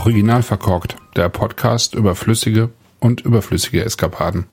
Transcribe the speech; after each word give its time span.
Original 0.00 0.42
verkorkt, 0.42 0.96
der 1.14 1.28
Podcast 1.28 1.94
über 1.94 2.14
flüssige 2.14 2.70
und 3.00 3.20
überflüssige 3.20 3.84
Eskapaden. 3.84 4.46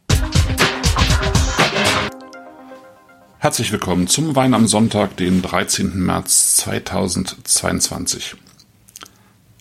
Herzlich 3.38 3.72
willkommen 3.72 4.08
zum 4.08 4.36
Wein 4.36 4.54
am 4.54 4.68
Sonntag, 4.68 5.16
den 5.16 5.42
13. 5.42 6.06
März 6.06 6.58
2022. 6.58 8.36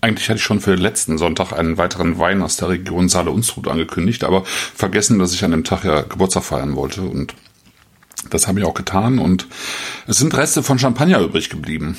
Eigentlich 0.00 0.28
hatte 0.28 0.38
ich 0.38 0.42
schon 0.42 0.60
für 0.60 0.72
den 0.72 0.80
letzten 0.80 1.18
Sonntag 1.18 1.52
einen 1.52 1.78
weiteren 1.78 2.18
Wein 2.18 2.42
aus 2.42 2.56
der 2.56 2.70
Region 2.70 3.08
Saale-Unstrut 3.08 3.68
angekündigt, 3.68 4.24
aber 4.24 4.44
vergessen, 4.44 5.20
dass 5.20 5.34
ich 5.34 5.44
an 5.44 5.52
dem 5.52 5.62
Tag 5.62 5.84
ja 5.84 6.02
Geburtstag 6.02 6.42
feiern 6.42 6.74
wollte 6.74 7.02
und 7.02 7.32
das 8.30 8.48
habe 8.48 8.58
ich 8.58 8.66
auch 8.66 8.74
getan 8.74 9.20
und 9.20 9.46
es 10.08 10.18
sind 10.18 10.36
Reste 10.36 10.64
von 10.64 10.80
Champagner 10.80 11.20
übrig 11.20 11.48
geblieben. 11.48 11.96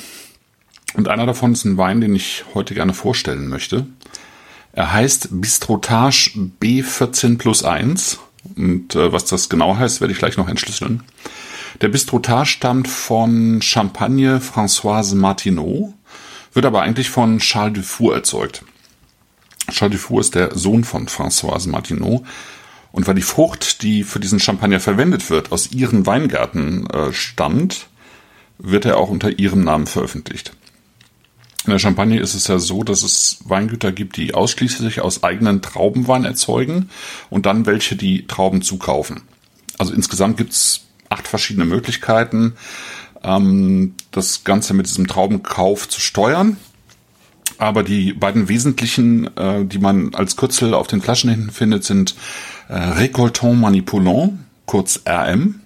Und 0.94 1.08
einer 1.08 1.26
davon 1.26 1.52
ist 1.52 1.64
ein 1.64 1.76
Wein, 1.76 2.00
den 2.00 2.14
ich 2.14 2.44
heute 2.54 2.74
gerne 2.74 2.94
vorstellen 2.94 3.48
möchte. 3.48 3.86
Er 4.72 4.92
heißt 4.92 5.28
Bistrotage 5.30 6.30
B14 6.60 7.38
plus 7.38 7.64
1. 7.64 8.18
Und 8.56 8.94
äh, 8.94 9.12
was 9.12 9.24
das 9.24 9.48
genau 9.48 9.76
heißt, 9.76 10.00
werde 10.00 10.12
ich 10.12 10.18
gleich 10.18 10.36
noch 10.36 10.48
entschlüsseln. 10.48 11.02
Der 11.80 11.88
Bistrotage 11.88 12.50
stammt 12.50 12.88
von 12.88 13.60
Champagne 13.62 14.40
Françoise 14.40 15.14
Martineau, 15.14 15.94
wird 16.52 16.64
aber 16.64 16.82
eigentlich 16.82 17.10
von 17.10 17.38
Charles 17.38 17.74
Dufour 17.74 18.14
erzeugt. 18.14 18.64
Charles 19.70 20.00
Dufour 20.00 20.20
ist 20.20 20.34
der 20.34 20.56
Sohn 20.56 20.84
von 20.84 21.08
Françoise 21.08 21.68
Martineau. 21.68 22.24
Und 22.90 23.06
weil 23.06 23.14
die 23.14 23.22
Frucht, 23.22 23.82
die 23.82 24.02
für 24.02 24.18
diesen 24.18 24.40
Champagner 24.40 24.80
verwendet 24.80 25.28
wird, 25.28 25.52
aus 25.52 25.70
ihren 25.72 26.06
Weingärten 26.06 26.88
äh, 26.88 27.12
stammt, 27.12 27.88
wird 28.58 28.86
er 28.86 28.96
auch 28.96 29.10
unter 29.10 29.38
ihrem 29.38 29.62
Namen 29.62 29.86
veröffentlicht. 29.86 30.52
In 31.68 31.72
der 31.72 31.80
Champagne 31.80 32.18
ist 32.18 32.32
es 32.32 32.46
ja 32.46 32.58
so, 32.58 32.82
dass 32.82 33.02
es 33.02 33.40
Weingüter 33.44 33.92
gibt, 33.92 34.16
die 34.16 34.32
ausschließlich 34.32 35.02
aus 35.02 35.22
eigenen 35.22 35.60
Traubenwein 35.60 36.24
erzeugen 36.24 36.88
und 37.28 37.44
dann 37.44 37.66
welche, 37.66 37.94
die 37.94 38.26
Trauben 38.26 38.62
zukaufen. 38.62 39.20
Also 39.76 39.92
insgesamt 39.92 40.38
gibt 40.38 40.52
es 40.52 40.86
acht 41.10 41.28
verschiedene 41.28 41.66
Möglichkeiten, 41.66 42.54
ähm, 43.22 43.92
das 44.12 44.44
Ganze 44.44 44.72
mit 44.72 44.86
diesem 44.86 45.08
Traubenkauf 45.08 45.86
zu 45.90 46.00
steuern. 46.00 46.56
Aber 47.58 47.82
die 47.82 48.14
beiden 48.14 48.48
wesentlichen, 48.48 49.36
äh, 49.36 49.66
die 49.66 49.78
man 49.78 50.14
als 50.14 50.36
Kürzel 50.36 50.72
auf 50.72 50.86
den 50.86 51.02
Flaschen 51.02 51.28
hinten 51.28 51.50
findet, 51.50 51.84
sind 51.84 52.14
äh, 52.70 52.76
Récoltant 52.76 53.56
Manipulant, 53.56 54.38
kurz 54.64 55.02
RM. 55.06 55.60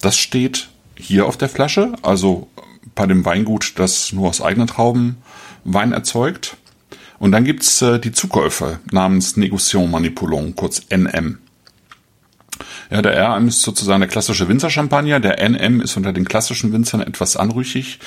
Das 0.00 0.16
steht 0.16 0.68
hier 0.94 1.26
auf 1.26 1.36
der 1.36 1.48
Flasche, 1.48 1.94
also 2.02 2.46
bei 2.94 3.06
dem 3.06 3.24
Weingut, 3.24 3.74
das 3.76 4.12
nur 4.12 4.28
aus 4.28 4.40
eigenen 4.40 4.68
Trauben 4.68 5.16
Wein 5.64 5.92
erzeugt. 5.92 6.56
Und 7.18 7.32
dann 7.32 7.44
gibt's 7.44 7.80
äh, 7.82 8.00
die 8.00 8.12
Zukäufer 8.12 8.80
namens 8.90 9.36
Negociant 9.36 9.90
Manipulant, 9.90 10.56
kurz 10.56 10.82
NM. 10.90 11.38
Ja, 12.90 13.00
der 13.00 13.36
RM 13.36 13.48
ist 13.48 13.62
sozusagen 13.62 14.00
der 14.00 14.08
klassische 14.08 14.48
Winzerchampagner, 14.48 15.20
der 15.20 15.38
NM 15.48 15.80
ist 15.80 15.96
unter 15.96 16.12
den 16.12 16.24
klassischen 16.24 16.72
Winzern 16.72 17.00
etwas 17.00 17.36
anrüchig. 17.36 18.00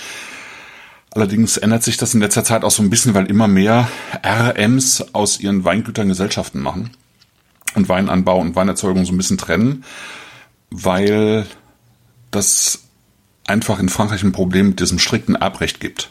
Allerdings 1.11 1.55
ändert 1.55 1.83
sich 1.83 1.95
das 1.95 2.13
in 2.13 2.19
letzter 2.19 2.43
Zeit 2.43 2.63
auch 2.63 2.71
so 2.71 2.83
ein 2.83 2.89
bisschen, 2.89 3.13
weil 3.13 3.27
immer 3.27 3.47
mehr 3.47 3.87
RMs 4.23 5.13
aus 5.13 5.39
ihren 5.39 5.63
Weingütern 5.63 6.09
Gesellschaften 6.09 6.61
machen 6.61 6.91
und 7.73 7.87
Weinanbau 7.87 8.39
und 8.39 8.55
Weinerzeugung 8.55 9.05
so 9.05 9.13
ein 9.13 9.17
bisschen 9.17 9.37
trennen, 9.37 9.85
weil 10.69 11.45
das 12.31 12.84
einfach 13.47 13.79
in 13.79 13.89
Frankreich 13.89 14.23
ein 14.23 14.31
Problem 14.31 14.69
mit 14.69 14.79
diesem 14.79 14.99
strikten 14.99 15.35
Erbrecht 15.35 15.79
gibt. 15.79 16.09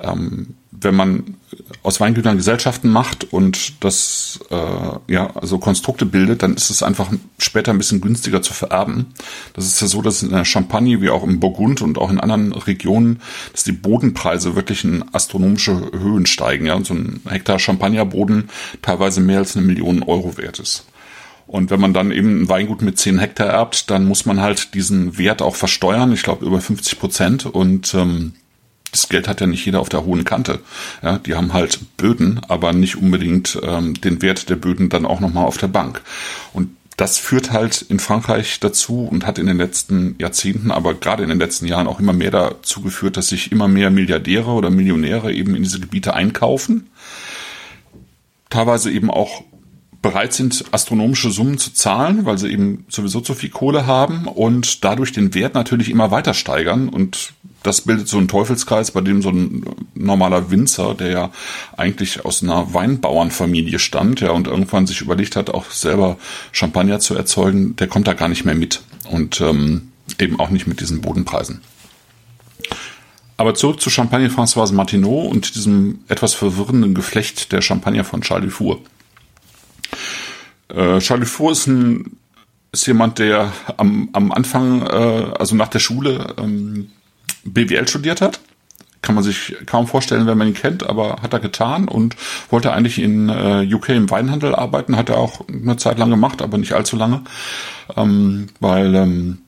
Ähm, 0.00 0.54
wenn 0.70 0.94
man 0.94 1.36
aus 1.82 2.00
Weingütern 2.00 2.36
Gesellschaften 2.36 2.88
macht 2.88 3.32
und 3.32 3.82
das 3.82 4.38
äh, 4.50 5.12
ja 5.12 5.34
also 5.34 5.58
Konstrukte 5.58 6.06
bildet, 6.06 6.42
dann 6.42 6.54
ist 6.54 6.70
es 6.70 6.82
einfach 6.82 7.10
später 7.38 7.72
ein 7.72 7.78
bisschen 7.78 8.00
günstiger 8.00 8.42
zu 8.42 8.52
vererben. 8.52 9.06
Das 9.54 9.66
ist 9.66 9.80
ja 9.80 9.88
so, 9.88 10.02
dass 10.02 10.22
in 10.22 10.30
der 10.30 10.44
Champagne 10.44 11.00
wie 11.00 11.10
auch 11.10 11.24
im 11.24 11.40
Burgund 11.40 11.82
und 11.82 11.98
auch 11.98 12.10
in 12.10 12.20
anderen 12.20 12.52
Regionen, 12.52 13.20
dass 13.52 13.64
die 13.64 13.72
Bodenpreise 13.72 14.54
wirklich 14.54 14.84
in 14.84 15.04
astronomische 15.12 15.90
Höhen 15.92 16.26
steigen. 16.26 16.66
Ja, 16.66 16.74
und 16.74 16.86
so 16.86 16.94
ein 16.94 17.20
Hektar 17.28 17.58
Champagnerboden 17.58 18.50
teilweise 18.82 19.20
mehr 19.20 19.38
als 19.38 19.56
eine 19.56 19.66
Million 19.66 20.02
Euro 20.02 20.36
wert 20.36 20.60
ist. 20.60 20.84
Und 21.48 21.70
wenn 21.70 21.80
man 21.80 21.94
dann 21.94 22.12
eben 22.12 22.42
ein 22.42 22.48
Weingut 22.48 22.82
mit 22.82 22.98
10 22.98 23.18
Hektar 23.18 23.48
erbt, 23.48 23.90
dann 23.90 24.04
muss 24.04 24.26
man 24.26 24.40
halt 24.40 24.74
diesen 24.74 25.16
Wert 25.16 25.40
auch 25.40 25.56
versteuern. 25.56 26.12
Ich 26.12 26.22
glaube 26.22 26.44
über 26.44 26.60
50 26.60 27.00
Prozent. 27.00 27.46
Und 27.46 27.94
ähm, 27.94 28.34
das 28.92 29.08
Geld 29.08 29.28
hat 29.28 29.40
ja 29.40 29.46
nicht 29.46 29.64
jeder 29.64 29.80
auf 29.80 29.88
der 29.88 30.04
hohen 30.04 30.24
Kante. 30.24 30.60
Ja, 31.02 31.18
die 31.18 31.34
haben 31.34 31.54
halt 31.54 31.96
Böden, 31.96 32.40
aber 32.48 32.74
nicht 32.74 32.96
unbedingt 32.96 33.58
ähm, 33.62 33.94
den 33.94 34.20
Wert 34.20 34.50
der 34.50 34.56
Böden 34.56 34.90
dann 34.90 35.06
auch 35.06 35.20
nochmal 35.20 35.46
auf 35.46 35.56
der 35.56 35.68
Bank. 35.68 36.02
Und 36.52 36.68
das 36.98 37.16
führt 37.16 37.52
halt 37.52 37.80
in 37.80 37.98
Frankreich 37.98 38.60
dazu 38.60 39.06
und 39.06 39.24
hat 39.24 39.38
in 39.38 39.46
den 39.46 39.56
letzten 39.56 40.16
Jahrzehnten, 40.18 40.70
aber 40.70 40.94
gerade 40.94 41.22
in 41.22 41.28
den 41.28 41.38
letzten 41.38 41.66
Jahren 41.66 41.86
auch 41.86 42.00
immer 42.00 42.12
mehr 42.12 42.32
dazu 42.32 42.82
geführt, 42.82 43.16
dass 43.16 43.28
sich 43.28 43.52
immer 43.52 43.68
mehr 43.68 43.90
Milliardäre 43.90 44.50
oder 44.50 44.68
Millionäre 44.68 45.32
eben 45.32 45.54
in 45.54 45.62
diese 45.62 45.80
Gebiete 45.80 46.12
einkaufen. 46.12 46.90
Teilweise 48.50 48.90
eben 48.90 49.10
auch 49.10 49.44
bereit 50.00 50.32
sind, 50.32 50.64
astronomische 50.70 51.30
Summen 51.30 51.58
zu 51.58 51.72
zahlen, 51.72 52.24
weil 52.24 52.38
sie 52.38 52.50
eben 52.50 52.84
sowieso 52.88 53.20
zu 53.20 53.34
viel 53.34 53.50
Kohle 53.50 53.86
haben 53.86 54.26
und 54.26 54.84
dadurch 54.84 55.12
den 55.12 55.34
Wert 55.34 55.54
natürlich 55.54 55.90
immer 55.90 56.10
weiter 56.10 56.34
steigern. 56.34 56.88
Und 56.88 57.32
das 57.64 57.80
bildet 57.80 58.06
so 58.06 58.18
einen 58.18 58.28
Teufelskreis, 58.28 58.92
bei 58.92 59.00
dem 59.00 59.22
so 59.22 59.30
ein 59.30 59.64
normaler 59.94 60.50
Winzer, 60.50 60.94
der 60.94 61.10
ja 61.10 61.30
eigentlich 61.76 62.24
aus 62.24 62.42
einer 62.42 62.72
Weinbauernfamilie 62.72 63.80
stammt, 63.80 64.20
ja, 64.20 64.30
und 64.30 64.46
irgendwann 64.46 64.86
sich 64.86 65.00
überlegt 65.00 65.34
hat, 65.34 65.50
auch 65.50 65.70
selber 65.70 66.16
Champagner 66.52 67.00
zu 67.00 67.14
erzeugen, 67.14 67.74
der 67.76 67.88
kommt 67.88 68.06
da 68.06 68.14
gar 68.14 68.28
nicht 68.28 68.44
mehr 68.44 68.54
mit. 68.54 68.82
Und 69.10 69.40
ähm, 69.40 69.88
eben 70.20 70.38
auch 70.38 70.50
nicht 70.50 70.66
mit 70.66 70.80
diesen 70.80 71.00
Bodenpreisen. 71.00 71.60
Aber 73.36 73.54
zurück 73.54 73.80
zu 73.80 73.90
Champagne 73.90 74.28
Françoise 74.28 74.74
Martineau 74.74 75.22
und 75.22 75.54
diesem 75.54 76.00
etwas 76.08 76.34
verwirrenden 76.34 76.94
Geflecht 76.94 77.52
der 77.52 77.62
Champagner 77.62 78.04
von 78.04 78.20
Charles 78.20 78.46
Dufour. 78.46 78.80
Äh, 80.68 80.98
Charles 80.98 81.28
Dufour 81.28 81.52
ist, 81.52 81.66
ein, 81.66 82.16
ist 82.72 82.86
jemand, 82.86 83.18
der 83.18 83.52
am, 83.76 84.08
am 84.12 84.32
Anfang, 84.32 84.82
äh, 84.82 85.32
also 85.38 85.56
nach 85.56 85.68
der 85.68 85.78
Schule, 85.78 86.34
ähm, 86.38 86.90
BWL 87.44 87.88
studiert 87.88 88.20
hat. 88.20 88.40
Kann 89.00 89.14
man 89.14 89.24
sich 89.24 89.56
kaum 89.66 89.86
vorstellen, 89.86 90.26
wenn 90.26 90.36
man 90.36 90.48
ihn 90.48 90.54
kennt, 90.54 90.82
aber 90.84 91.22
hat 91.22 91.32
er 91.32 91.38
getan 91.38 91.86
und 91.86 92.16
wollte 92.50 92.72
eigentlich 92.72 92.98
in 92.98 93.28
äh, 93.28 93.66
UK 93.72 93.90
im 93.90 94.10
Weinhandel 94.10 94.54
arbeiten. 94.54 94.96
Hat 94.96 95.08
er 95.08 95.18
auch 95.18 95.46
eine 95.48 95.76
Zeit 95.76 95.98
lang 95.98 96.10
gemacht, 96.10 96.42
aber 96.42 96.58
nicht 96.58 96.72
allzu 96.72 96.96
lange, 96.96 97.22
ähm, 97.96 98.48
weil 98.58 98.94
ähm, 98.96 99.38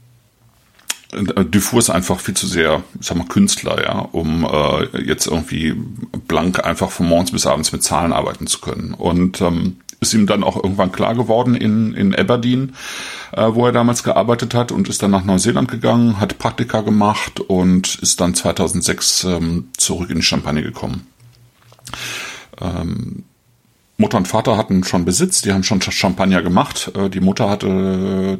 Dufour 1.12 1.80
ist 1.80 1.90
einfach 1.90 2.20
viel 2.20 2.34
zu 2.34 2.46
sehr, 2.46 2.84
ich 3.00 3.06
sag 3.06 3.16
mal, 3.16 3.26
Künstler, 3.26 3.82
ja, 3.82 3.98
um 3.98 4.44
äh, 4.44 5.02
jetzt 5.02 5.26
irgendwie 5.26 5.74
blank 6.28 6.64
einfach 6.64 6.90
von 6.90 7.08
morgens 7.08 7.32
bis 7.32 7.46
abends 7.46 7.72
mit 7.72 7.82
Zahlen 7.82 8.12
arbeiten 8.12 8.46
zu 8.46 8.60
können. 8.60 8.94
Und 8.94 9.40
ähm, 9.40 9.78
ist 10.00 10.14
ihm 10.14 10.26
dann 10.26 10.42
auch 10.42 10.56
irgendwann 10.56 10.92
klar 10.92 11.14
geworden 11.14 11.54
in, 11.54 11.94
in 11.94 12.14
Aberdeen, 12.14 12.74
äh, 13.32 13.46
wo 13.52 13.66
er 13.66 13.72
damals 13.72 14.02
gearbeitet 14.02 14.54
hat 14.54 14.72
und 14.72 14.88
ist 14.88 15.02
dann 15.02 15.10
nach 15.10 15.24
Neuseeland 15.24 15.70
gegangen, 15.70 16.18
hat 16.18 16.38
Praktika 16.38 16.80
gemacht 16.80 17.40
und 17.40 17.96
ist 17.96 18.20
dann 18.20 18.34
2006 18.34 19.24
ähm, 19.24 19.68
zurück 19.76 20.10
in 20.10 20.16
die 20.16 20.22
Champagne 20.22 20.62
gekommen. 20.62 21.06
Ähm, 22.60 23.24
Mutter 23.98 24.16
und 24.16 24.28
Vater 24.28 24.56
hatten 24.56 24.82
schon 24.84 25.04
Besitz, 25.04 25.42
die 25.42 25.52
haben 25.52 25.62
schon 25.62 25.82
Champagner 25.82 26.40
gemacht. 26.40 26.90
Äh, 26.96 27.10
die 27.10 27.20
Mutter 27.20 27.50
hatte 27.50 28.38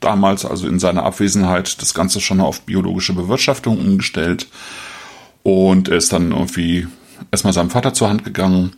damals, 0.00 0.46
also 0.46 0.66
in 0.66 0.78
seiner 0.78 1.04
Abwesenheit, 1.04 1.82
das 1.82 1.92
Ganze 1.92 2.20
schon 2.20 2.40
auf 2.40 2.62
biologische 2.62 3.12
Bewirtschaftung 3.12 3.78
umgestellt. 3.78 4.48
Und 5.42 5.88
er 5.88 5.98
ist 5.98 6.12
dann 6.12 6.32
irgendwie 6.32 6.86
erstmal 7.30 7.52
seinem 7.52 7.70
Vater 7.70 7.92
zur 7.92 8.08
Hand 8.08 8.24
gegangen 8.24 8.76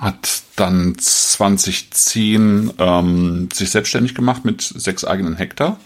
hat 0.00 0.42
dann 0.56 0.96
2010 0.98 2.72
ähm, 2.78 3.48
sich 3.52 3.70
selbstständig 3.70 4.14
gemacht 4.14 4.44
mit 4.44 4.62
sechs 4.62 5.04
eigenen 5.04 5.36
Hektar. 5.36 5.78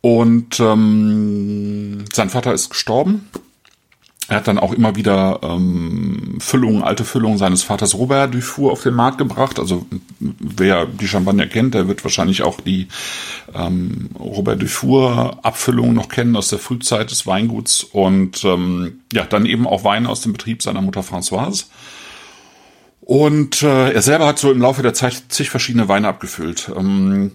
Und 0.00 0.60
ähm, 0.60 2.04
sein 2.12 2.30
Vater 2.30 2.54
ist 2.54 2.70
gestorben. 2.70 3.28
Er 4.28 4.36
hat 4.36 4.46
dann 4.46 4.58
auch 4.58 4.72
immer 4.72 4.94
wieder 4.94 5.40
ähm, 5.42 6.38
Füllungen, 6.38 6.84
alte 6.84 7.04
Füllungen 7.04 7.36
seines 7.36 7.64
Vaters 7.64 7.96
Robert 7.96 8.32
Dufour 8.32 8.70
auf 8.70 8.82
den 8.84 8.94
Markt 8.94 9.18
gebracht. 9.18 9.58
Also 9.58 9.86
wer 10.20 10.86
die 10.86 11.08
Champagner 11.08 11.48
kennt, 11.48 11.74
der 11.74 11.88
wird 11.88 12.04
wahrscheinlich 12.04 12.42
auch 12.42 12.60
die 12.60 12.86
ähm, 13.52 14.10
Robert 14.18 14.62
Dufour 14.62 15.40
Abfüllungen 15.42 15.94
noch 15.94 16.08
kennen 16.08 16.36
aus 16.36 16.48
der 16.48 16.60
Frühzeit 16.60 17.10
des 17.10 17.26
Weinguts. 17.26 17.82
Und 17.82 18.44
ähm, 18.44 19.00
ja, 19.12 19.24
dann 19.24 19.46
eben 19.46 19.66
auch 19.66 19.82
Wein 19.82 20.06
aus 20.06 20.20
dem 20.20 20.32
Betrieb 20.32 20.62
seiner 20.62 20.80
Mutter 20.80 21.00
Françoise. 21.00 21.64
Und 23.00 23.62
äh, 23.62 23.92
er 23.92 24.02
selber 24.02 24.26
hat 24.26 24.38
so 24.38 24.52
im 24.52 24.60
Laufe 24.60 24.82
der 24.82 24.94
Zeit 24.94 25.24
zig 25.28 25.50
verschiedene 25.50 25.88
Weine 25.88 26.08
abgefüllt. 26.08 26.70
Ähm, 26.76 27.32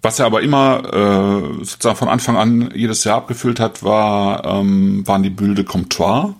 was 0.00 0.20
er 0.20 0.26
aber 0.26 0.42
immer 0.42 0.82
äh, 0.84 1.64
sozusagen 1.64 1.96
von 1.96 2.08
Anfang 2.08 2.36
an 2.36 2.70
jedes 2.74 3.02
Jahr 3.04 3.16
abgefüllt 3.16 3.58
hat, 3.58 3.82
war, 3.82 4.44
ähm, 4.44 5.06
waren 5.06 5.22
die 5.22 5.30
Bulle 5.30 5.54
de 5.54 5.64
Comptoir. 5.64 6.34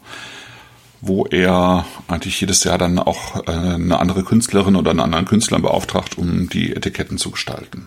wo 1.01 1.27
er 1.27 1.87
eigentlich 2.09 2.41
jedes 2.41 2.65
Jahr 2.65 2.79
dann 2.79 2.99
auch 2.99 3.47
äh, 3.47 3.51
eine 3.51 3.99
andere 4.01 4.25
Künstlerin 4.25 4.77
oder 4.77 4.91
einen 4.91 5.01
anderen 5.01 5.27
Künstler 5.27 5.61
beauftragt, 5.61 6.19
um 6.19 6.49
die 6.49 6.75
Etiketten 6.75 7.19
zu 7.19 7.31
gestalten. 7.31 7.87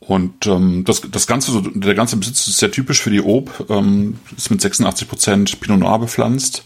Und 0.00 0.46
ähm, 0.46 0.84
das, 0.84 1.02
das 1.02 1.26
ganze, 1.26 1.52
so, 1.52 1.60
der 1.60 1.94
ganze 1.94 2.16
Besitz 2.16 2.48
ist 2.48 2.58
sehr 2.58 2.70
typisch 2.70 3.02
für 3.02 3.10
die 3.10 3.20
Aube, 3.20 3.52
ähm, 3.68 4.18
ist 4.36 4.50
mit 4.50 4.60
86 4.60 5.08
Prozent 5.08 5.60
Pinot 5.60 5.80
Noir 5.80 5.98
bepflanzt. 5.98 6.64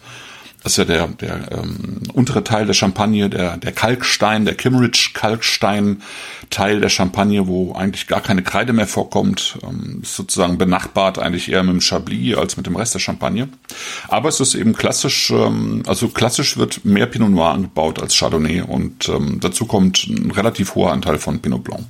Das 0.63 0.73
ist 0.73 0.79
ja 0.79 0.85
der, 0.85 1.09
der 1.09 1.53
ähm, 1.53 2.03
untere 2.13 2.45
Teil 2.45 2.67
der 2.67 2.75
Champagne, 2.75 3.29
der, 3.29 3.57
der 3.57 3.73
Kalkstein, 3.73 4.45
der 4.45 4.55
Kimmeridge 4.55 5.11
Kalkstein 5.13 6.03
Teil 6.51 6.81
der 6.81 6.89
Champagne, 6.89 7.49
wo 7.49 7.73
eigentlich 7.73 8.07
gar 8.07 8.21
keine 8.21 8.43
Kreide 8.43 8.73
mehr 8.73 8.87
vorkommt. 8.87 9.59
Ähm, 9.63 10.01
ist 10.03 10.15
sozusagen 10.15 10.59
benachbart 10.59 11.19
eigentlich 11.19 11.51
eher 11.51 11.63
mit 11.63 11.73
dem 11.73 11.81
Chablis 11.81 12.37
als 12.37 12.57
mit 12.57 12.67
dem 12.67 12.77
Rest 12.77 12.95
der 12.95 13.01
Champagne. 13.01 13.49
Aber 14.09 14.29
es 14.29 14.39
ist 14.39 14.55
eben 14.55 14.75
klassisch, 14.75 15.31
ähm, 15.31 15.83
also 15.87 16.09
klassisch 16.09 16.57
wird 16.57 16.85
mehr 16.85 17.07
Pinot 17.07 17.31
Noir 17.31 17.53
angebaut 17.53 18.01
als 18.01 18.17
Chardonnay 18.17 18.63
und 18.63 19.09
ähm, 19.09 19.41
dazu 19.41 19.67
kommt 19.67 20.07
ein 20.07 20.31
relativ 20.31 20.75
hoher 20.75 20.93
Anteil 20.93 21.19
von 21.19 21.41
Pinot 21.41 21.65
Blanc. 21.65 21.85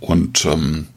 Und 0.00 0.44
ähm, 0.44 0.88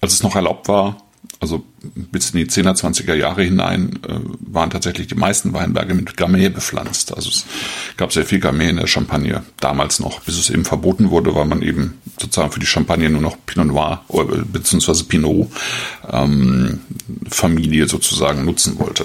als 0.00 0.12
es 0.12 0.22
noch 0.22 0.36
erlaubt 0.36 0.68
war, 0.68 0.98
also 1.40 1.64
bis 1.94 2.30
in 2.30 2.38
die 2.38 2.46
10er, 2.46 2.74
20er 2.74 3.14
Jahre 3.14 3.42
hinein, 3.42 3.98
äh, 4.06 4.18
waren 4.40 4.70
tatsächlich 4.70 5.06
die 5.06 5.14
meisten 5.14 5.52
Weinberge 5.52 5.94
mit 5.94 6.16
Gamay 6.16 6.48
bepflanzt. 6.48 7.14
Also 7.14 7.28
es 7.28 7.44
gab 7.96 8.12
sehr 8.12 8.24
viel 8.24 8.40
Gamay 8.40 8.70
in 8.70 8.76
der 8.76 8.86
Champagne 8.86 9.42
damals 9.60 10.00
noch, 10.00 10.20
bis 10.20 10.38
es 10.38 10.50
eben 10.50 10.64
verboten 10.64 11.10
wurde, 11.10 11.34
weil 11.34 11.46
man 11.46 11.62
eben 11.62 12.00
sozusagen 12.20 12.52
für 12.52 12.60
die 12.60 12.66
Champagne 12.66 13.10
nur 13.10 13.22
noch 13.22 13.36
Pinot 13.46 13.66
Noir 13.66 14.04
oder, 14.08 14.44
beziehungsweise 14.44 15.04
Pinot 15.04 15.48
ähm, 16.10 16.80
Familie 17.28 17.86
sozusagen 17.88 18.44
nutzen 18.44 18.78
wollte. 18.78 19.04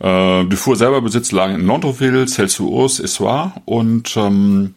Äh, 0.00 0.44
Dufour 0.46 0.76
selber 0.76 1.00
besitzt 1.00 1.32
Lagen 1.32 1.54
in 1.54 1.66
Londreville, 1.66 2.26
Celsuos, 2.26 2.98
Essoir 2.98 3.54
und 3.64 4.16
ähm, 4.16 4.74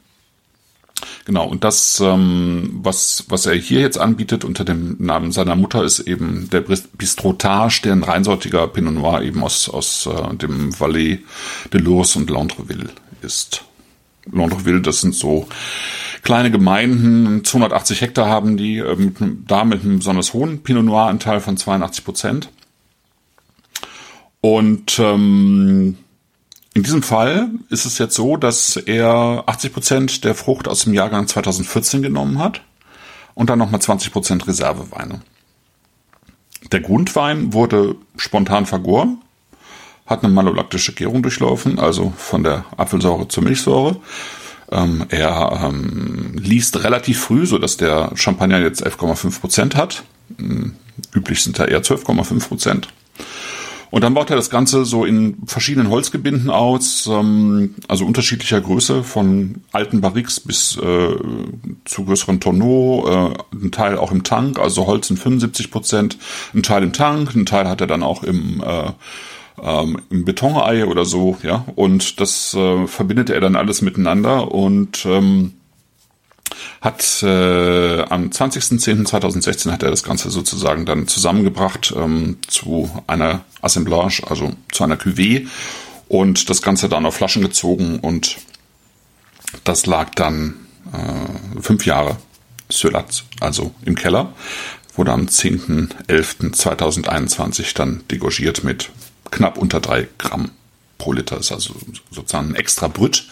Genau, 1.26 1.48
und 1.48 1.64
das, 1.64 2.00
ähm, 2.00 2.80
was, 2.82 3.26
was 3.30 3.46
er 3.46 3.56
hier 3.56 3.82
jetzt 3.82 3.98
anbietet 3.98 4.44
unter 4.44 4.64
dem 4.64 4.96
Namen 5.00 5.32
seiner 5.32 5.56
Mutter, 5.56 5.84
ist 5.84 6.00
eben 6.00 6.50
der 6.50 6.62
Bistrotage, 6.62 7.82
der 7.84 7.94
ein 7.94 8.04
reinsortiger 8.04 8.68
Pinot 8.68 8.94
Noir 8.94 9.22
eben 9.22 9.44
aus, 9.44 9.70
aus 9.70 10.08
äh, 10.08 10.36
dem 10.36 10.78
Valais 10.80 11.20
de 11.74 11.82
Lourdes 11.82 12.16
und 12.16 12.30
Londreville 12.30 12.90
ist. 13.22 13.66
Londreville, 14.32 14.82
das 14.82 15.02
sind 15.02 15.16
so 15.16 15.48
kleine 16.24 16.52
Gemeinden, 16.52 17.44
280 17.44 18.02
Hektar 18.02 18.28
haben 18.28 18.58
die, 18.58 18.78
äh, 18.78 18.96
mit, 18.96 19.16
da 19.48 19.64
mit 19.64 19.84
einem 19.84 20.00
besonders 20.00 20.34
hohen 20.34 20.64
Pinot 20.64 20.86
Noir-Anteil 20.86 21.40
von 21.40 21.58
82 21.58 22.06
Prozent. 22.06 22.50
Und 24.42 25.00
ähm, 25.00 25.98
in 26.78 26.84
diesem 26.84 27.02
Fall 27.02 27.50
ist 27.72 27.88
es 27.88 27.98
jetzt 27.98 28.14
so, 28.14 28.38
dass 28.38 28.76
er 28.76 29.44
80 29.48 29.74
Prozent 29.74 30.24
der 30.24 30.36
Frucht 30.36 30.68
aus 30.68 30.84
dem 30.84 30.94
Jahrgang 30.94 31.28
2014 31.28 32.04
genommen 32.04 32.38
hat 32.38 32.62
und 33.34 33.50
dann 33.50 33.58
nochmal 33.58 33.82
20 33.82 34.14
Prozent 34.14 34.48
Reserveweine. 34.48 35.22
Der 36.72 36.80
Grundwein 36.82 37.52
wurde 37.52 37.96
spontan 38.16 38.68
vergoren, 38.68 39.24
hat 40.06 40.24
eine 40.24 40.32
malolaktische 40.32 40.94
Gärung 40.94 41.24
durchlaufen, 41.24 41.80
also 41.80 42.14
von 42.16 42.44
der 42.44 42.64
Apfelsäure 42.78 43.28
zur 43.28 43.44
Milchsäure. 43.44 44.00
Ähm, 44.72 45.08
er 45.10 45.60
ähm, 45.64 46.36
liest 46.38 46.84
relativ 46.84 47.22
früh, 47.22 47.48
so 47.48 47.58
dass 47.58 47.78
der 47.78 48.12
Champagner 48.14 48.60
jetzt 48.60 48.86
11,5 48.86 49.40
Prozent 49.40 49.76
hat. 49.76 50.04
Hm, 50.38 50.76
üblich 51.12 51.42
sind 51.42 51.58
da 51.58 51.66
eher 51.66 51.82
12,5 51.82 52.48
Prozent. 52.48 52.90
Und 53.90 54.04
dann 54.04 54.14
baut 54.14 54.30
er 54.30 54.36
das 54.36 54.50
Ganze 54.50 54.86
so 54.86 55.06
in 55.06 55.38
verschiedenen 55.46 55.90
Holzgebinden 55.90 56.50
aus, 56.50 57.08
ähm, 57.12 57.76
also 57.88 58.06
unterschiedlicher 58.06 58.62
Größe, 58.62 59.04
von 59.04 59.62
alten 59.72 60.02
Barriques 60.02 60.40
bis 60.40 60.78
äh, 60.78 61.16
zu 61.86 62.06
größeren 62.06 62.40
Tonneaux, 62.40 63.08
äh, 63.08 63.58
ein 63.66 63.72
Teil 63.72 63.98
auch 63.98 64.12
im 64.12 64.24
Tank, 64.24 64.60
also 64.60 64.88
Holz 64.88 65.10
in 65.10 65.18
75 65.18 65.72
Prozent, 65.72 66.18
ein 66.54 66.64
Teil 66.64 66.84
im 66.84 66.94
Tank, 66.94 67.36
ein 67.36 67.46
Teil 67.46 67.68
hat 67.68 67.82
er 67.82 67.88
dann 67.88 68.04
auch 68.04 68.24
im 68.24 68.62
äh, 68.66 68.92
ähm, 69.62 70.00
im 70.10 70.26
Betonei 70.26 70.86
oder 70.86 71.06
so, 71.06 71.38
ja. 71.44 71.66
Und 71.76 72.20
das 72.20 72.54
äh, 72.54 72.88
verbindet 72.88 73.30
er 73.30 73.42
dann 73.42 73.56
alles 73.56 73.82
miteinander 73.82 74.52
und 74.52 75.06
ähm, 75.06 75.54
hat 76.82 77.24
äh, 77.24 78.02
am 78.04 78.30
20.10.2016 78.30 79.72
hat 79.72 79.82
er 79.84 79.90
das 79.90 80.04
Ganze 80.04 80.30
sozusagen 80.30 80.86
dann 80.86 81.08
zusammengebracht 81.08 81.94
ähm, 81.96 82.38
zu 82.48 82.92
einer 83.08 83.46
Assemblage, 83.62 84.24
also 84.28 84.52
zu 84.72 84.84
einer 84.84 84.98
Cuvée 84.98 85.48
und 86.08 86.50
das 86.50 86.62
Ganze 86.62 86.90
dann 86.90 87.06
auf 87.06 87.16
Flaschen 87.16 87.42
gezogen 87.42 88.00
und 88.00 88.36
das 89.64 89.86
lag 89.86 90.10
dann 90.16 90.56
äh, 90.94 91.62
fünf 91.62 91.86
Jahre 91.86 92.18
also 93.40 93.74
im 93.86 93.96
Keller, 93.96 94.34
wurde 94.96 95.14
am 95.14 95.28
10.11.2021 95.28 97.74
dann 97.76 98.04
degorgiert 98.12 98.66
mit 98.66 98.90
knapp 99.32 99.58
unter 99.58 99.80
drei 99.80 100.10
Gramm 100.18 100.52
pro 100.98 101.14
Liter, 101.14 101.38
ist 101.38 101.54
also 101.54 101.76
sozusagen 102.12 102.50
ein 102.50 102.56
extra 102.56 102.90
Brüt 102.90 103.26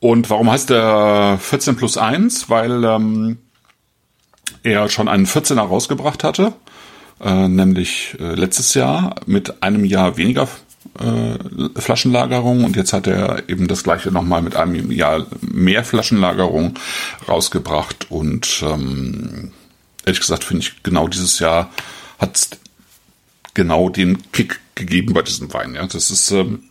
und 0.00 0.30
warum 0.30 0.50
heißt 0.50 0.70
der 0.70 1.38
14 1.40 1.76
plus 1.76 1.96
1? 1.96 2.50
Weil 2.50 2.84
ähm, 2.84 3.38
er 4.62 4.88
schon 4.88 5.08
einen 5.08 5.26
14er 5.26 5.60
rausgebracht 5.60 6.24
hatte, 6.24 6.52
äh, 7.20 7.48
nämlich 7.48 8.16
äh, 8.20 8.34
letztes 8.34 8.74
Jahr 8.74 9.16
mit 9.26 9.62
einem 9.62 9.84
Jahr 9.84 10.16
weniger 10.16 10.48
äh, 10.98 11.80
Flaschenlagerung 11.80 12.64
und 12.64 12.76
jetzt 12.76 12.92
hat 12.92 13.06
er 13.06 13.48
eben 13.48 13.68
das 13.68 13.82
gleiche 13.82 14.10
nochmal 14.10 14.42
mit 14.42 14.56
einem 14.56 14.90
Jahr 14.90 15.26
mehr 15.40 15.84
Flaschenlagerung 15.84 16.74
rausgebracht 17.28 18.10
und 18.10 18.62
ähm, 18.62 19.52
ehrlich 20.04 20.20
gesagt 20.20 20.44
finde 20.44 20.62
ich 20.62 20.82
genau 20.82 21.08
dieses 21.08 21.38
Jahr 21.38 21.70
hat 22.18 22.58
genau 23.54 23.88
den 23.88 24.30
Kick 24.32 24.60
gegeben 24.74 25.14
bei 25.14 25.22
diesem 25.22 25.52
Wein. 25.52 25.74
Ja, 25.74 25.86
das 25.86 26.10
ist 26.10 26.30
ähm, 26.30 26.64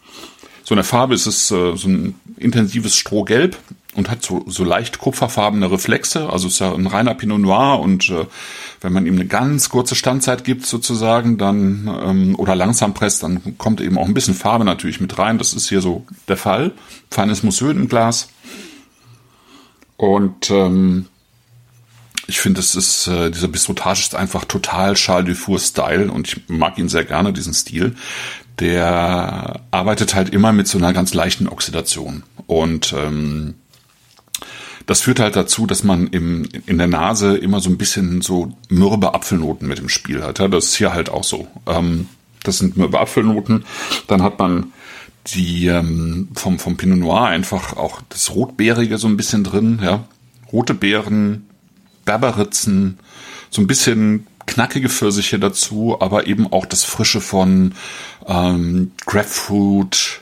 so 0.65 0.73
eine 0.73 0.83
Farbe 0.83 1.13
ist 1.13 1.27
es 1.27 1.51
äh, 1.51 1.75
so 1.77 1.87
ein 1.87 2.15
intensives 2.37 2.95
Strohgelb 2.95 3.55
und 3.93 4.09
hat 4.09 4.23
so, 4.23 4.43
so 4.47 4.63
leicht 4.63 4.97
kupferfarbene 4.97 5.69
Reflexe. 5.69 6.27
Also 6.29 6.47
ist 6.47 6.59
ja 6.59 6.73
ein 6.73 6.87
reiner 6.87 7.13
Pinot 7.13 7.39
Noir 7.39 7.79
und 7.79 8.09
äh, 8.09 8.25
wenn 8.81 8.91
man 8.91 9.05
ihm 9.05 9.13
eine 9.13 9.27
ganz 9.27 9.69
kurze 9.69 9.93
Standzeit 9.93 10.43
gibt 10.43 10.65
sozusagen, 10.65 11.37
dann 11.37 11.87
ähm, 12.03 12.35
oder 12.35 12.55
langsam 12.55 12.95
presst, 12.95 13.21
dann 13.21 13.57
kommt 13.59 13.79
eben 13.79 13.97
auch 13.99 14.07
ein 14.07 14.15
bisschen 14.15 14.33
Farbe 14.33 14.65
natürlich 14.65 14.99
mit 14.99 15.17
rein. 15.19 15.37
Das 15.37 15.53
ist 15.53 15.69
hier 15.69 15.81
so 15.81 16.03
der 16.27 16.37
Fall. 16.37 16.71
Feines 17.11 17.43
Mousseux 17.43 17.71
im 17.71 17.87
Glas. 17.87 18.29
Und 19.97 20.49
ähm, 20.49 21.05
ich 22.27 22.39
finde, 22.39 22.59
es 22.59 22.75
ist, 22.75 23.05
äh, 23.05 23.29
dieser 23.29 23.47
Bistrotage 23.47 24.01
ist 24.01 24.15
einfach 24.15 24.45
total 24.45 24.95
Charles 24.95 25.27
Dufour-Style 25.27 26.11
und 26.11 26.27
ich 26.27 26.49
mag 26.49 26.79
ihn 26.79 26.89
sehr 26.89 27.05
gerne, 27.05 27.33
diesen 27.33 27.53
Stil 27.53 27.95
der 28.59 29.61
arbeitet 29.71 30.15
halt 30.15 30.29
immer 30.29 30.53
mit 30.53 30.67
so 30.67 30.77
einer 30.77 30.93
ganz 30.93 31.13
leichten 31.13 31.47
Oxidation. 31.47 32.23
Und 32.47 32.93
ähm, 32.97 33.55
das 34.85 35.01
führt 35.01 35.19
halt 35.19 35.35
dazu, 35.35 35.65
dass 35.65 35.83
man 35.83 36.07
im, 36.07 36.47
in 36.65 36.77
der 36.77 36.87
Nase 36.87 37.35
immer 37.37 37.59
so 37.59 37.69
ein 37.69 37.77
bisschen 37.77 38.21
so 38.21 38.53
mürbe 38.69 39.13
Apfelnoten 39.13 39.67
mit 39.67 39.79
im 39.79 39.89
Spiel 39.89 40.23
hat. 40.23 40.39
Ja, 40.39 40.47
das 40.47 40.65
ist 40.65 40.75
hier 40.75 40.93
halt 40.93 41.09
auch 41.09 41.23
so. 41.23 41.47
Ähm, 41.65 42.07
das 42.43 42.59
sind 42.59 42.77
mürbe 42.77 42.99
Apfelnoten. 42.99 43.65
Dann 44.07 44.21
hat 44.21 44.37
man 44.39 44.71
die 45.27 45.67
ähm, 45.67 46.29
vom, 46.35 46.59
vom 46.59 46.77
Pinot 46.77 46.99
Noir 46.99 47.25
einfach 47.25 47.75
auch 47.77 48.01
das 48.09 48.35
Rotbeerige 48.35 48.99
so 48.99 49.07
ein 49.07 49.17
bisschen 49.17 49.43
drin. 49.43 49.79
Ja, 49.83 50.05
rote 50.51 50.75
Beeren, 50.75 51.49
Berberitzen, 52.05 52.99
so 53.49 53.61
ein 53.61 53.67
bisschen 53.67 54.27
knackige 54.45 54.89
Pfirsiche 54.89 55.39
dazu, 55.39 55.97
aber 55.99 56.27
eben 56.27 56.51
auch 56.51 56.65
das 56.65 56.83
Frische 56.83 57.21
von 57.21 57.73
ähm, 58.27 58.91
Grapefruit, 59.05 60.21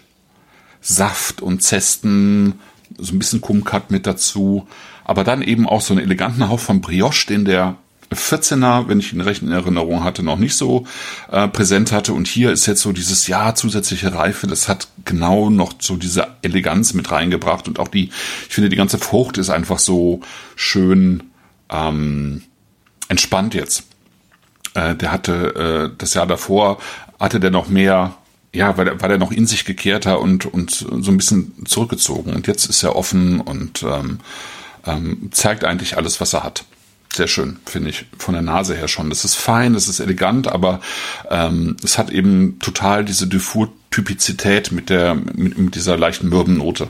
Saft 0.82 1.42
und 1.42 1.62
Zesten, 1.64 2.60
so 2.98 3.14
ein 3.14 3.20
bisschen 3.20 3.42
Kumkat 3.42 3.92
mit 3.92 4.06
dazu, 4.06 4.68
aber 5.06 5.24
dann 5.24 5.42
eben 5.42 5.68
auch 5.68 5.82
so 5.82 5.94
einen 5.94 6.04
eleganten 6.04 6.48
Hauch 6.50 6.60
von 6.60 6.82
Brioche, 6.82 7.28
den 7.28 7.46
der 7.46 7.76
14er, 8.12 8.88
wenn 8.88 9.00
ich 9.00 9.14
ihn 9.14 9.22
recht 9.22 9.42
in 9.42 9.52
Erinnerung 9.52 10.04
hatte, 10.04 10.24
noch 10.24 10.38
nicht 10.38 10.56
so 10.56 10.86
äh, 11.32 11.48
präsent 11.48 11.92
hatte. 11.92 12.14
Und 12.14 12.28
hier 12.28 12.52
ist 12.52 12.66
jetzt 12.66 12.82
so 12.82 12.92
dieses 12.92 13.28
ja 13.28 13.56
zusätzliche 13.56 14.14
Reife, 14.14 14.48
das 14.48 14.68
hat 14.68 14.88
genau 15.06 15.50
noch 15.50 15.74
so 15.80 15.98
diese 15.98 16.28
Eleganz 16.42 16.94
mit 16.94 17.12
reingebracht 17.12 17.68
und 17.68 17.80
auch 17.80 17.88
die, 17.88 18.10
ich 18.48 18.54
finde 18.54 18.70
die 18.70 18.76
ganze 18.76 18.98
Frucht 18.98 19.38
ist 19.38 19.50
einfach 19.50 19.80
so 19.80 20.22
schön 20.56 21.24
ähm, 21.70 22.44
entspannt 23.08 23.54
jetzt. 23.54 23.86
Äh, 24.74 24.96
der 24.96 25.12
hatte 25.12 25.92
äh, 25.92 25.98
das 25.98 26.14
Jahr 26.14 26.28
davor 26.28 26.80
hatte 27.20 27.40
der 27.40 27.52
noch 27.52 27.70
mehr, 27.70 28.16
ja, 28.54 28.78
war 28.78 28.86
der, 28.86 29.02
war 29.02 29.08
der 29.08 29.18
noch 29.18 29.32
in 29.32 29.48
sich 29.48 29.66
gekehrter 29.66 30.20
und 30.20 30.46
und 30.46 30.72
so 30.72 31.12
ein 31.12 31.18
bisschen 31.18 31.66
zurückgezogen. 31.66 32.34
Und 32.34 32.48
jetzt 32.48 32.66
ist 32.66 32.84
er 32.84 32.96
offen 32.96 33.40
und 33.40 33.84
ähm, 33.84 34.20
ähm, 34.86 35.30
zeigt 35.32 35.64
eigentlich 35.64 35.98
alles, 35.98 36.20
was 36.20 36.34
er 36.34 36.44
hat. 36.44 36.66
Sehr 37.14 37.28
schön, 37.28 37.60
finde 37.66 37.92
ich, 37.92 38.06
von 38.18 38.34
der 38.34 38.42
Nase 38.42 38.76
her 38.76 38.88
schon. 38.88 39.10
Das 39.10 39.24
ist 39.24 39.36
fein, 39.36 39.74
das 39.74 39.88
ist 39.88 40.00
elegant, 40.00 40.48
aber 40.48 40.82
ähm, 41.30 41.78
es 41.84 41.98
hat 41.98 42.10
eben 42.10 42.60
total 42.60 43.06
diese 43.06 43.28
Dufour 43.28 43.72
Typizität 43.92 44.72
mit 44.72 44.90
der 44.90 45.14
mit, 45.16 45.58
mit 45.58 45.76
dieser 45.76 45.98
leichten 45.98 46.30
mürben 46.30 46.58
Note. 46.58 46.90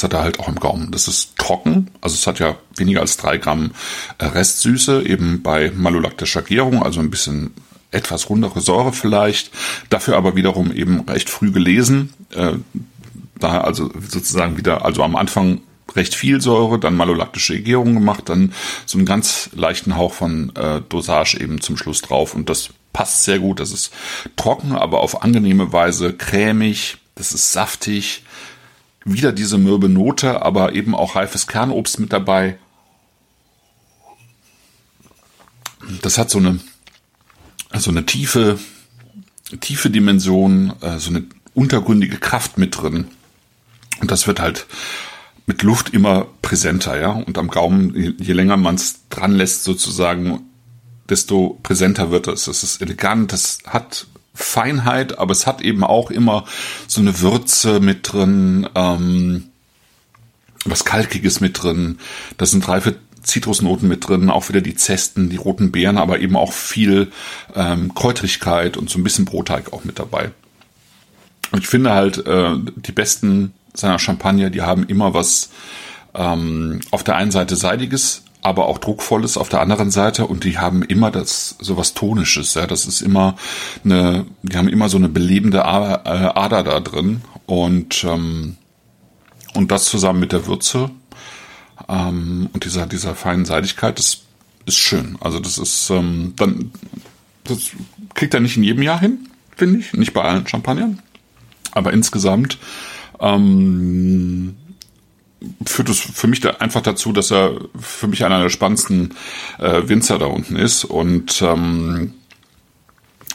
Das 0.00 0.04
hat 0.04 0.14
er 0.14 0.22
halt 0.22 0.40
auch 0.40 0.48
im 0.48 0.54
Gaumen. 0.54 0.90
Das 0.92 1.08
ist 1.08 1.36
trocken, 1.36 1.90
also 2.00 2.14
es 2.14 2.26
hat 2.26 2.38
ja 2.38 2.56
weniger 2.74 3.02
als 3.02 3.18
drei 3.18 3.36
Gramm 3.36 3.72
äh, 4.16 4.24
Restsüße, 4.24 5.02
eben 5.02 5.42
bei 5.42 5.70
malolaktischer 5.76 6.40
Gärung, 6.40 6.82
also 6.82 7.00
ein 7.00 7.10
bisschen 7.10 7.50
etwas 7.90 8.30
rundere 8.30 8.62
Säure 8.62 8.94
vielleicht, 8.94 9.50
dafür 9.90 10.16
aber 10.16 10.36
wiederum 10.36 10.72
eben 10.72 11.00
recht 11.00 11.28
früh 11.28 11.52
gelesen, 11.52 12.14
äh, 12.34 12.52
da 13.38 13.60
also 13.60 13.90
sozusagen 14.08 14.56
wieder, 14.56 14.86
also 14.86 15.02
am 15.02 15.16
Anfang 15.16 15.60
recht 15.94 16.14
viel 16.14 16.40
Säure, 16.40 16.78
dann 16.78 16.96
malolaktische 16.96 17.60
Gärung 17.60 17.92
gemacht, 17.92 18.30
dann 18.30 18.54
so 18.86 18.96
einen 18.96 19.06
ganz 19.06 19.50
leichten 19.52 19.98
Hauch 19.98 20.14
von 20.14 20.56
äh, 20.56 20.80
Dosage 20.88 21.38
eben 21.38 21.60
zum 21.60 21.76
Schluss 21.76 22.00
drauf 22.00 22.34
und 22.34 22.48
das 22.48 22.70
passt 22.94 23.24
sehr 23.24 23.38
gut. 23.38 23.60
Das 23.60 23.70
ist 23.70 23.92
trocken, 24.36 24.72
aber 24.72 25.00
auf 25.00 25.22
angenehme 25.22 25.74
Weise 25.74 26.14
cremig, 26.14 26.96
das 27.16 27.32
ist 27.32 27.52
saftig, 27.52 28.22
wieder 29.04 29.32
diese 29.32 29.58
mürbe 29.58 29.88
Note, 29.88 30.42
aber 30.42 30.74
eben 30.74 30.94
auch 30.94 31.16
reifes 31.16 31.46
Kernobst 31.46 32.00
mit 32.00 32.12
dabei. 32.12 32.58
Das 36.02 36.18
hat 36.18 36.30
so 36.30 36.38
eine, 36.38 36.60
so 37.74 37.90
eine 37.90 38.04
tiefe, 38.04 38.58
tiefe 39.60 39.90
Dimension, 39.90 40.72
äh, 40.80 40.98
so 40.98 41.10
eine 41.10 41.24
untergründige 41.54 42.18
Kraft 42.18 42.58
mit 42.58 42.80
drin. 42.80 43.08
Und 44.00 44.10
das 44.10 44.26
wird 44.26 44.40
halt 44.40 44.66
mit 45.46 45.62
Luft 45.62 45.90
immer 45.90 46.26
präsenter, 46.42 47.00
ja. 47.00 47.10
Und 47.10 47.38
am 47.38 47.48
Gaumen, 47.48 47.94
je, 47.94 48.12
je 48.18 48.32
länger 48.32 48.56
man 48.56 48.76
es 48.76 49.08
dran 49.08 49.32
lässt, 49.32 49.64
sozusagen, 49.64 50.42
desto 51.08 51.58
präsenter 51.62 52.10
wird 52.10 52.28
es. 52.28 52.46
Es 52.46 52.62
ist 52.62 52.80
elegant, 52.80 53.32
es 53.32 53.58
hat 53.66 54.06
Feinheit, 54.34 55.18
aber 55.18 55.32
es 55.32 55.46
hat 55.46 55.60
eben 55.60 55.84
auch 55.84 56.10
immer 56.10 56.44
so 56.86 57.00
eine 57.00 57.20
Würze 57.20 57.80
mit 57.80 58.12
drin, 58.12 58.68
ähm, 58.74 59.44
was 60.64 60.84
Kalkiges 60.84 61.40
mit 61.40 61.62
drin. 61.62 61.98
Da 62.36 62.46
sind 62.46 62.66
reife 62.68 62.96
Zitrusnoten 63.22 63.88
mit 63.88 64.08
drin, 64.08 64.30
auch 64.30 64.48
wieder 64.48 64.60
die 64.60 64.74
Zesten, 64.74 65.30
die 65.30 65.36
roten 65.36 65.72
Beeren, 65.72 65.98
aber 65.98 66.20
eben 66.20 66.36
auch 66.36 66.52
viel 66.52 67.12
ähm, 67.54 67.94
Kräutrigkeit 67.94 68.76
und 68.76 68.88
so 68.88 68.98
ein 68.98 69.04
bisschen 69.04 69.24
Brotteig 69.24 69.72
auch 69.72 69.84
mit 69.84 69.98
dabei. 69.98 70.30
Und 71.52 71.60
ich 71.60 71.68
finde 71.68 71.92
halt, 71.92 72.26
äh, 72.26 72.54
die 72.76 72.92
besten 72.92 73.52
seiner 73.74 73.98
Champagner, 73.98 74.50
die 74.50 74.62
haben 74.62 74.86
immer 74.86 75.14
was 75.14 75.50
ähm, 76.14 76.80
auf 76.90 77.04
der 77.04 77.16
einen 77.16 77.30
Seite 77.30 77.56
Seidiges, 77.56 78.24
aber 78.42 78.66
auch 78.66 78.78
druckvolles 78.78 79.36
auf 79.36 79.48
der 79.48 79.60
anderen 79.60 79.90
Seite 79.90 80.26
und 80.26 80.44
die 80.44 80.58
haben 80.58 80.82
immer 80.82 81.10
das 81.10 81.56
sowas 81.60 81.94
tonisches, 81.94 82.54
ja, 82.54 82.66
das 82.66 82.86
ist 82.86 83.00
immer 83.02 83.36
eine, 83.84 84.26
die 84.42 84.56
haben 84.56 84.68
immer 84.68 84.88
so 84.88 84.96
eine 84.96 85.08
belebende 85.08 85.58
äh, 85.58 85.62
Ader 85.62 86.62
da 86.62 86.80
drin 86.80 87.22
und 87.46 88.04
ähm, 88.04 88.56
und 89.54 89.70
das 89.70 89.86
zusammen 89.86 90.20
mit 90.20 90.32
der 90.32 90.46
Würze 90.46 90.90
ähm, 91.88 92.48
und 92.52 92.64
dieser 92.64 92.86
dieser 92.86 93.14
feinen 93.14 93.44
Seidigkeit, 93.44 93.98
das 93.98 94.22
ist 94.66 94.78
schön. 94.78 95.16
Also 95.20 95.40
das 95.40 95.58
ist 95.58 95.90
ähm, 95.90 96.34
dann 96.36 96.70
das 97.44 97.70
kriegt 98.14 98.32
er 98.32 98.40
nicht 98.40 98.56
in 98.56 98.62
jedem 98.62 98.82
Jahr 98.82 99.00
hin, 99.00 99.28
finde 99.56 99.80
ich, 99.80 99.92
nicht 99.92 100.14
bei 100.14 100.22
allen 100.22 100.46
Champagnern, 100.46 101.00
aber 101.72 101.92
insgesamt 101.92 102.58
ähm, 103.20 104.56
führt 105.66 105.88
es 105.88 106.00
für 106.00 106.26
mich 106.26 106.40
da 106.40 106.50
einfach 106.50 106.82
dazu, 106.82 107.12
dass 107.12 107.30
er 107.30 107.52
für 107.78 108.06
mich 108.08 108.24
einer 108.24 108.42
der 108.42 108.50
spannendsten 108.50 109.14
äh, 109.58 109.88
Winzer 109.88 110.18
da 110.18 110.26
unten 110.26 110.56
ist. 110.56 110.84
Und 110.84 111.40
ähm, 111.42 112.14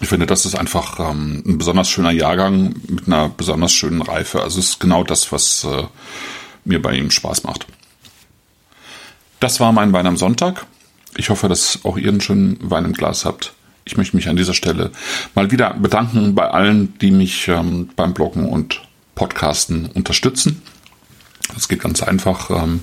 ich 0.01 0.09
finde, 0.09 0.25
das 0.25 0.45
ist 0.45 0.55
einfach 0.55 0.99
ähm, 0.99 1.43
ein 1.45 1.57
besonders 1.57 1.89
schöner 1.89 2.11
Jahrgang 2.11 2.75
mit 2.87 3.07
einer 3.07 3.29
besonders 3.29 3.71
schönen 3.71 4.01
Reife. 4.01 4.41
Also 4.41 4.59
es 4.59 4.69
ist 4.69 4.79
genau 4.79 5.03
das, 5.03 5.31
was 5.31 5.63
äh, 5.63 5.83
mir 6.63 6.81
bei 6.81 6.95
ihm 6.95 7.11
Spaß 7.11 7.43
macht. 7.43 7.65
Das 9.39 9.59
war 9.59 9.71
mein 9.71 9.93
Wein 9.93 10.07
am 10.07 10.17
Sonntag. 10.17 10.65
Ich 11.17 11.29
hoffe, 11.29 11.47
dass 11.47 11.79
auch 11.83 11.97
ihr 11.97 12.09
einen 12.09 12.21
schönen 12.21 12.57
Wein 12.69 12.85
im 12.85 12.93
Glas 12.93 13.25
habt. 13.25 13.53
Ich 13.85 13.97
möchte 13.97 14.15
mich 14.15 14.27
an 14.27 14.35
dieser 14.35 14.53
Stelle 14.53 14.91
mal 15.33 15.51
wieder 15.51 15.73
bedanken 15.73 16.35
bei 16.35 16.49
allen, 16.49 16.97
die 16.99 17.11
mich 17.11 17.47
ähm, 17.47 17.89
beim 17.95 18.13
Bloggen 18.13 18.45
und 18.49 18.81
Podcasten 19.13 19.85
unterstützen. 19.87 20.61
Das 21.53 21.67
geht 21.67 21.81
ganz 21.81 22.01
einfach, 22.01 22.49
ähm, 22.49 22.81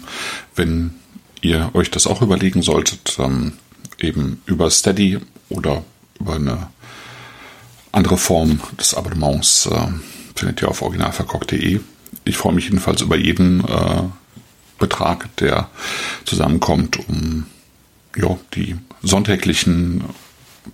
wenn 0.54 0.94
ihr 1.40 1.70
euch 1.74 1.90
das 1.90 2.06
auch 2.06 2.22
überlegen 2.22 2.62
solltet, 2.62 3.16
ähm, 3.18 3.54
eben 3.98 4.42
über 4.46 4.70
Steady 4.70 5.18
oder 5.48 5.84
über 6.20 6.34
eine 6.34 6.68
andere 7.90 8.16
Form 8.16 8.60
des 8.78 8.94
Abonnements 8.94 9.66
äh, 9.66 9.88
findet 10.34 10.62
ihr 10.62 10.68
auf 10.68 10.82
originalverkocht.de. 10.82 11.80
Ich 12.24 12.36
freue 12.36 12.54
mich 12.54 12.64
jedenfalls 12.64 13.00
über 13.00 13.16
jeden 13.16 13.64
äh, 13.64 14.02
Betrag, 14.78 15.34
der 15.36 15.68
zusammenkommt, 16.24 17.08
um 17.08 17.46
ja, 18.16 18.36
die 18.54 18.76
sonntäglichen 19.02 20.04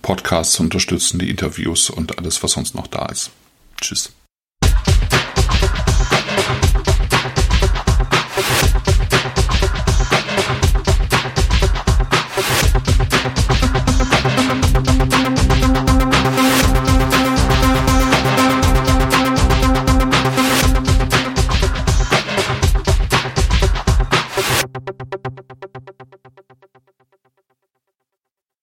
Podcasts 0.01 0.53
zu 0.53 0.63
unterstützen, 0.63 1.19
die 1.19 1.29
Interviews 1.29 1.89
und 1.89 2.17
alles, 2.17 2.41
was 2.43 2.51
sonst 2.51 2.75
noch 2.75 2.87
da 2.87 3.05
ist. 3.07 3.31
Tschüss. 3.81 4.11